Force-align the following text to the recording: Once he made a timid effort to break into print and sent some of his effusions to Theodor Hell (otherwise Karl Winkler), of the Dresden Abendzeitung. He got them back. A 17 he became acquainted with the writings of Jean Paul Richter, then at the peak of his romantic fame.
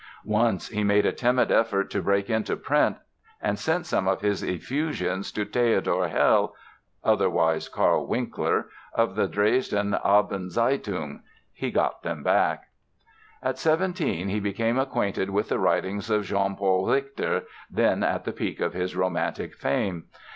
Once 0.25 0.69
he 0.69 0.83
made 0.83 1.05
a 1.05 1.11
timid 1.11 1.51
effort 1.51 1.91
to 1.91 2.01
break 2.01 2.27
into 2.27 2.55
print 2.55 2.97
and 3.39 3.59
sent 3.59 3.85
some 3.85 4.07
of 4.07 4.21
his 4.21 4.41
effusions 4.41 5.31
to 5.31 5.45
Theodor 5.45 6.07
Hell 6.07 6.55
(otherwise 7.03 7.69
Karl 7.69 8.07
Winkler), 8.07 8.65
of 8.95 9.13
the 9.13 9.27
Dresden 9.27 9.91
Abendzeitung. 10.03 11.21
He 11.53 11.69
got 11.69 12.01
them 12.01 12.23
back. 12.23 12.69
A 13.43 13.55
17 13.55 14.27
he 14.27 14.39
became 14.39 14.79
acquainted 14.79 15.29
with 15.29 15.49
the 15.49 15.59
writings 15.59 16.09
of 16.09 16.25
Jean 16.25 16.55
Paul 16.55 16.87
Richter, 16.89 17.43
then 17.69 18.01
at 18.01 18.23
the 18.23 18.33
peak 18.33 18.59
of 18.59 18.73
his 18.73 18.95
romantic 18.95 19.53
fame. 19.53 20.05